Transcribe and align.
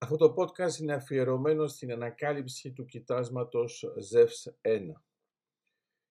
Αυτό 0.00 0.16
το 0.16 0.34
podcast 0.36 0.80
είναι 0.80 0.94
αφιερωμένο 0.94 1.66
στην 1.66 1.92
ανακάλυψη 1.92 2.72
του 2.72 2.84
κοιτάσματος 2.84 3.84
ZEVS 4.12 4.52
1. 4.62 4.92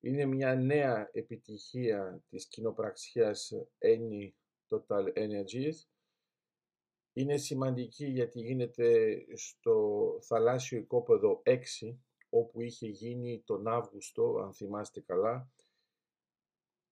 Είναι 0.00 0.24
μια 0.24 0.54
νέα 0.54 1.10
επιτυχία 1.12 2.22
της 2.28 2.46
κοινοπραξίας 2.46 3.52
Any 3.78 4.30
Total 4.68 5.12
Energies. 5.16 5.74
Είναι 7.12 7.36
σημαντική 7.36 8.06
γιατί 8.06 8.40
γίνεται 8.40 9.18
στο 9.34 10.18
θαλάσσιο 10.22 10.78
οικόπεδο 10.78 11.42
6, 11.44 11.58
όπου 12.28 12.60
είχε 12.60 12.86
γίνει 12.86 13.42
τον 13.46 13.68
Αύγουστο, 13.68 14.40
αν 14.44 14.54
θυμάστε 14.54 15.00
καλά, 15.00 15.50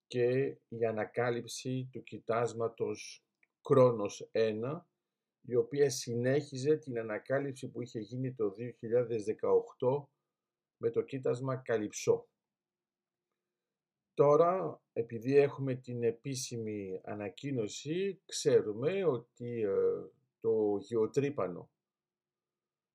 και 0.07 0.57
η 0.69 0.85
ανακάλυψη 0.85 1.89
του 1.93 2.03
κοιτάσματος 2.03 3.25
Κρόνος 3.61 4.31
1, 4.33 4.87
η 5.41 5.55
οποία 5.55 5.91
συνέχιζε 5.91 6.77
την 6.77 6.99
ανακάλυψη 6.99 7.71
που 7.71 7.83
είχε 7.83 7.99
γίνει 7.99 8.35
το 8.35 8.55
2018 8.57 10.07
με 10.77 10.91
το 10.91 11.03
κοίτασμα 11.03 11.57
Καλυψό. 11.57 12.29
Τώρα, 14.15 14.83
επειδή 14.93 15.37
έχουμε 15.37 15.75
την 15.75 16.03
επίσημη 16.03 17.01
ανακοίνωση, 17.05 18.23
ξέρουμε 18.25 19.05
ότι 19.05 19.61
ε, 19.61 20.07
το 20.41 20.77
γεωτρύπανο, 20.81 21.71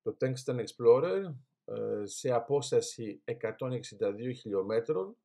το 0.01 0.17
Tungsten 0.19 0.65
Explorer, 0.65 1.35
ε, 1.65 2.05
σε 2.05 2.31
απόσταση 2.31 3.23
162 3.25 4.31
χιλιόμετρων 4.35 5.17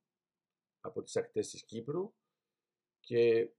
από 0.81 1.03
τις 1.03 1.17
ακτές 1.17 1.51
της 1.51 1.65
Κύπρου 1.65 2.15
και 3.01 3.51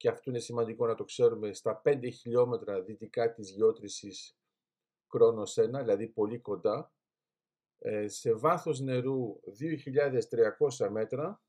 και 0.00 0.08
αυτό 0.08 0.30
είναι 0.30 0.38
σημαντικό 0.38 0.86
να 0.86 0.94
το 0.94 1.04
ξέρουμε, 1.04 1.52
στα 1.52 1.82
5 1.84 2.10
χιλιόμετρα 2.12 2.82
δυτικά 2.82 3.32
της 3.32 3.50
γεώτρησης 3.50 4.38
Κρόνος 5.06 5.58
1, 5.58 5.70
δηλαδή 5.70 6.08
πολύ 6.08 6.38
κοντά, 6.38 6.92
ε, 7.78 8.08
σε 8.08 8.34
βάθος 8.34 8.80
νερού 8.80 9.40
2.300 9.44 10.90
μέτρα, 10.90 11.42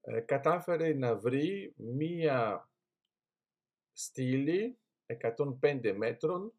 ε, 0.00 0.20
κατάφερε 0.20 0.94
να 0.94 1.16
βρει 1.16 1.74
μία 1.76 2.70
στήλη 3.92 4.78
105 5.06 5.92
μέτρων 5.92 6.52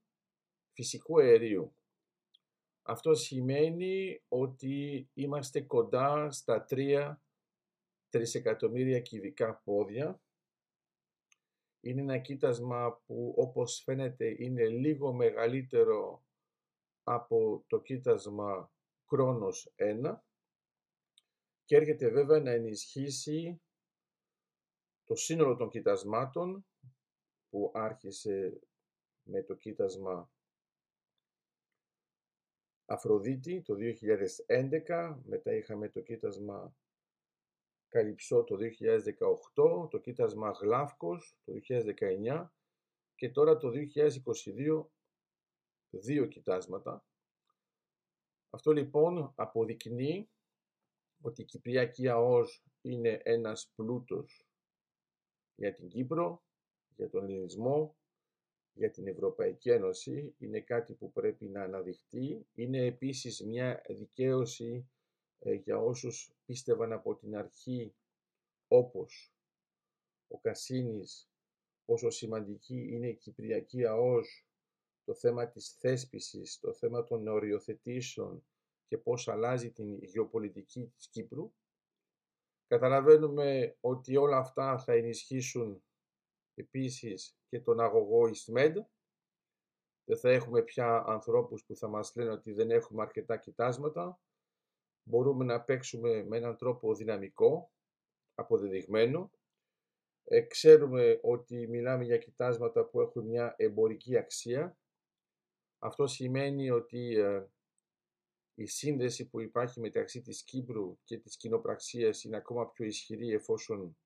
φυσικού 0.71 1.19
αερίου. 1.19 1.75
Αυτό 2.81 3.13
σημαίνει 3.13 4.23
ότι 4.27 5.09
είμαστε 5.13 5.61
κοντά 5.61 6.31
στα 6.31 6.65
3 6.69 7.19
τρισεκατομμύρια 8.09 8.99
κυβικά 8.99 9.55
πόδια. 9.55 10.21
Είναι 11.79 12.01
ένα 12.01 12.17
κοίτασμα 12.17 13.01
που 13.05 13.33
όπως 13.37 13.81
φαίνεται 13.83 14.35
είναι 14.39 14.67
λίγο 14.67 15.13
μεγαλύτερο 15.13 16.25
από 17.03 17.63
το 17.67 17.81
κοίτασμα 17.81 18.71
Κρόνος 19.05 19.73
1 19.75 20.19
και 21.65 21.75
έρχεται 21.75 22.09
βέβαια 22.09 22.39
να 22.39 22.51
ενισχύσει 22.51 23.61
το 25.03 25.15
σύνολο 25.15 25.55
των 25.55 25.69
κοιτασμάτων 25.69 26.65
που 27.49 27.71
άρχισε 27.73 28.59
με 29.23 29.43
το 29.43 29.55
κοίτασμα 29.55 30.29
Αφροδίτη 32.85 33.61
το 33.61 33.75
2011, 34.87 35.17
μετά 35.23 35.53
είχαμε 35.53 35.89
το 35.89 36.01
κοίτασμα 36.01 36.75
Καλυψό 37.95 38.43
το 38.43 38.57
2018, 39.85 39.89
το 39.89 39.97
κοίτασμα 39.97 40.51
Γλάφκος 40.51 41.37
το 41.43 41.53
2019 41.69 42.47
και 43.15 43.29
τώρα 43.29 43.57
το 43.57 43.71
2022 43.95 44.85
δύο 45.89 46.25
κοιτάσματα. 46.25 47.05
Αυτό 48.49 48.71
λοιπόν 48.71 49.33
αποδεικνύει 49.35 50.29
ότι 51.21 51.41
η 51.41 51.45
Κυπριακή 51.45 52.07
ΑΟΣ 52.07 52.63
είναι 52.81 53.21
ένας 53.23 53.71
πλούτος 53.75 54.47
για 55.55 55.73
την 55.73 55.87
Κύπρο, 55.87 56.43
για 56.95 57.09
τον 57.09 57.23
ελληνισμό, 57.23 57.95
για 58.73 58.91
την 58.91 59.07
Ευρωπαϊκή 59.07 59.69
Ένωση. 59.69 60.35
Είναι 60.37 60.59
κάτι 60.61 60.93
που 60.93 61.11
πρέπει 61.11 61.47
να 61.47 61.63
αναδειχτεί. 61.63 62.47
Είναι 62.53 62.85
επίσης 62.85 63.43
μια 63.45 63.81
δικαίωση 63.89 64.73
ε, 64.75 64.94
για 65.53 65.77
όσους 65.77 66.33
πίστευαν 66.45 66.91
από 66.91 67.15
την 67.15 67.35
αρχή 67.35 67.95
όπως 68.67 69.33
ο 70.27 70.39
Κασίνης 70.39 71.29
πόσο 71.85 72.09
σημαντική 72.09 72.87
είναι 72.91 73.07
η 73.07 73.15
Κυπριακή 73.15 73.85
ΑΟΣ, 73.85 74.47
το 75.03 75.13
θέμα 75.13 75.47
της 75.47 75.69
θέσπισης, 75.69 76.59
το 76.59 76.73
θέμα 76.73 77.03
των 77.03 77.27
οριοθετήσεων 77.27 78.45
και 78.87 78.97
πώς 78.97 79.27
αλλάζει 79.27 79.71
την 79.71 80.03
γεωπολιτική 80.03 80.87
της 80.95 81.07
Κύπρου. 81.07 81.53
Καταλαβαίνουμε 82.67 83.77
ότι 83.79 84.15
όλα 84.15 84.37
αυτά 84.37 84.77
θα 84.77 84.93
ενισχύσουν 84.93 85.83
επίσης 86.53 87.37
και 87.49 87.59
τον 87.59 87.79
αγωγό 87.79 88.27
Ισμέντ. 88.27 88.77
Δεν 90.07 90.17
θα 90.17 90.29
έχουμε 90.29 90.61
πια 90.61 91.03
ανθρώπους 91.07 91.65
που 91.65 91.75
θα 91.75 91.87
μας 91.87 92.15
λένε 92.15 92.29
ότι 92.31 92.53
δεν 92.53 92.71
έχουμε 92.71 93.01
αρκετά 93.01 93.37
κοιτάσματα 93.37 94.19
μπορούμε 95.07 95.45
να 95.45 95.61
παίξουμε 95.61 96.23
με 96.23 96.37
έναν 96.37 96.57
τρόπο 96.57 96.95
δυναμικό, 96.95 97.71
αποδεδειγμένο. 98.35 99.31
Ε, 100.23 100.41
ξέρουμε 100.41 101.19
ότι 101.21 101.67
μιλάμε 101.67 102.03
για 102.03 102.17
κοιτάσματα 102.17 102.85
που 102.85 103.01
έχουν 103.01 103.25
μια 103.25 103.55
εμπορική 103.57 104.17
αξία. 104.17 104.77
Αυτό 105.79 106.07
σημαίνει 106.07 106.69
ότι 106.69 107.15
ε, 107.15 107.45
η 108.53 108.65
σύνδεση 108.65 109.29
που 109.29 109.39
υπάρχει 109.39 109.79
μεταξύ 109.79 110.21
της 110.21 110.43
Κύπρου 110.43 110.97
και 111.03 111.17
της 111.17 111.37
κοινοπραξίας 111.37 112.23
είναι 112.23 112.37
ακόμα 112.37 112.69
πιο 112.69 112.85
ισχυρή 112.85 113.31
εφόσον 113.31 113.97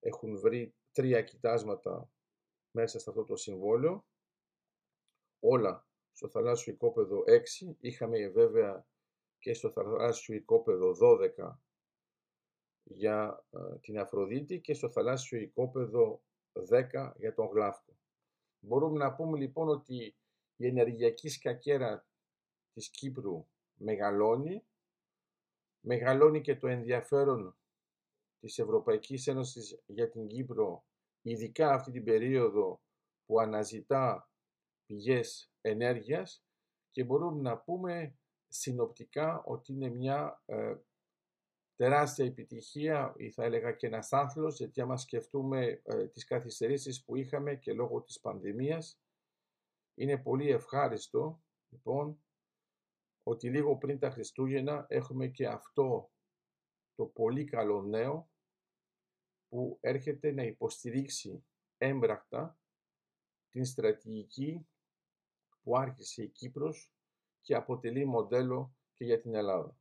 έχουν 0.00 0.38
βρει 0.38 0.74
τρία 0.92 1.22
κοιτάσματα 1.22 2.10
μέσα 2.70 2.98
σε 2.98 3.10
αυτό 3.10 3.24
το 3.24 3.36
συμβόλαιο. 3.36 4.04
Όλα 5.40 5.86
στο 6.12 6.28
θαλάσσιο 6.28 6.72
οικόπεδο 6.72 7.24
6. 7.26 7.74
Είχαμε 7.80 8.28
βέβαια 8.28 8.86
και 9.40 9.54
στο 9.54 9.70
θαλάσσιο 9.70 10.34
οικόπεδο 10.34 10.94
12 11.38 11.56
για 12.82 13.44
ε, 13.50 13.78
την 13.78 13.98
Αφροδίτη 13.98 14.60
και 14.60 14.74
στο 14.74 14.90
θαλάσσιο 14.90 15.38
οικόπεδο 15.38 16.22
10 16.92 17.12
για 17.16 17.34
τον 17.34 17.46
Γλάφκο. 17.46 17.96
Μπορούμε 18.60 18.98
να 18.98 19.14
πούμε 19.14 19.38
λοιπόν 19.38 19.68
ότι 19.68 20.16
η 20.56 20.66
ενεργειακή 20.66 21.28
σκακέρα 21.28 22.06
της 22.72 22.90
Κύπρου 22.90 23.46
μεγαλώνει, 23.74 24.64
μεγαλώνει 25.80 26.40
και 26.40 26.56
το 26.56 26.66
ενδιαφέρον 26.66 27.56
της 28.38 28.58
Ευρωπαϊκής 28.58 29.26
Ένωσης 29.26 29.82
για 29.86 30.10
την 30.10 30.26
Κύπρο, 30.26 30.84
ειδικά 31.22 31.72
αυτή 31.72 31.90
την 31.90 32.04
περίοδο 32.04 32.80
που 33.26 33.40
αναζητά 33.40 34.30
πηγές 34.86 35.52
ενέργειας 35.60 36.44
και 36.90 37.04
μπορούμε 37.04 37.42
να 37.42 37.58
πούμε 37.58 38.18
συνοπτικά 38.52 39.42
ότι 39.44 39.72
είναι 39.72 39.88
μια 39.88 40.42
ε, 40.46 40.76
τεράστια 41.76 42.24
επιτυχία 42.24 43.14
ή 43.16 43.30
θα 43.30 43.44
έλεγα 43.44 43.72
και 43.72 43.86
ένας 43.86 44.12
άθλος 44.12 44.56
γιατί 44.56 44.80
άμα 44.80 44.96
σκεφτούμε 44.96 45.80
ε, 45.84 46.08
τις 46.08 46.24
καθυστερήσεις 46.24 47.04
που 47.04 47.16
είχαμε 47.16 47.54
και 47.56 47.72
λόγω 47.72 48.02
της 48.02 48.20
πανδημίας 48.20 49.00
είναι 49.94 50.18
πολύ 50.18 50.50
ευχάριστο 50.50 51.42
λοιπόν 51.68 52.24
ότι 53.22 53.50
λίγο 53.50 53.76
πριν 53.76 53.98
τα 53.98 54.10
Χριστούγεννα 54.10 54.86
έχουμε 54.88 55.28
και 55.28 55.46
αυτό 55.46 56.10
το 56.94 57.06
πολύ 57.06 57.44
καλό 57.44 57.82
νέο 57.82 58.30
που 59.48 59.78
έρχεται 59.80 60.32
να 60.32 60.42
υποστηρίξει 60.42 61.44
έμπρακτα 61.76 62.58
την 63.48 63.64
στρατηγική 63.64 64.68
που 65.62 65.76
άρχισε 65.76 66.22
η 66.22 66.28
Κύπρος 66.28 66.92
και 67.40 67.54
αποτελεί 67.54 68.04
μοντέλο 68.04 68.74
και 68.94 69.04
για 69.04 69.20
την 69.20 69.34
Ελλάδα. 69.34 69.79